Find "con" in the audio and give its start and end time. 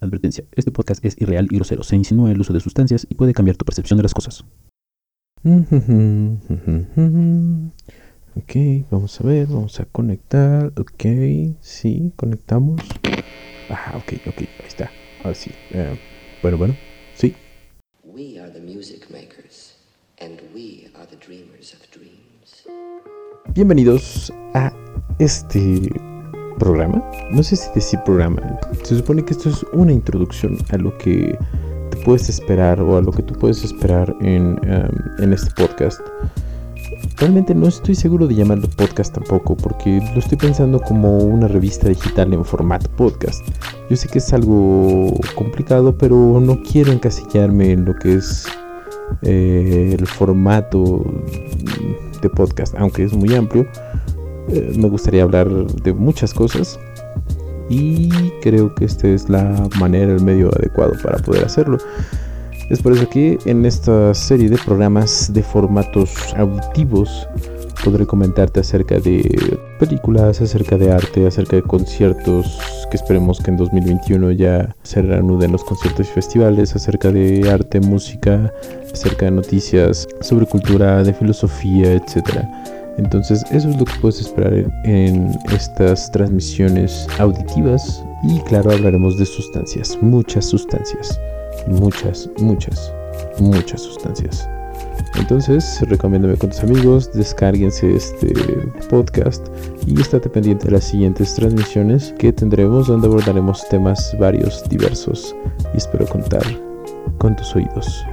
96.36-96.50, 107.18-107.34